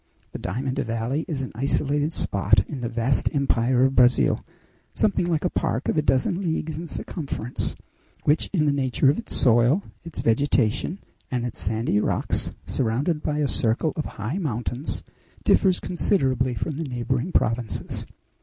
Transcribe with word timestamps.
The 0.31 0.39
diamond 0.39 0.79
valley 0.79 1.25
is 1.27 1.43
an 1.43 1.51
isolated 1.53 2.11
spot 2.11 2.65
in 2.67 2.81
the 2.81 2.89
vast 2.89 3.29
empire 3.35 3.83
of 3.83 3.95
Brazil, 3.95 4.43
something 4.95 5.27
like 5.27 5.45
a 5.45 5.49
park 5.51 5.87
of 5.87 5.95
a 5.95 6.01
dozen 6.01 6.41
leagues 6.41 6.75
in 6.75 6.87
circumference, 6.87 7.75
which 8.23 8.49
in 8.51 8.65
the 8.65 8.71
nature 8.71 9.11
of 9.11 9.19
its 9.19 9.35
soil, 9.35 9.83
its 10.03 10.21
vegetation, 10.21 10.97
and 11.29 11.45
its 11.45 11.59
sandy 11.61 11.99
rocks 11.99 12.51
surrounded 12.65 13.21
by 13.21 13.37
a 13.37 13.47
circle 13.47 13.93
of 13.95 14.05
high 14.17 14.39
mountains, 14.39 15.03
differs 15.43 15.79
considerably 15.79 16.55
from 16.55 16.77
the 16.77 16.83
neighboring 16.89 17.31
provinces. 17.31 18.07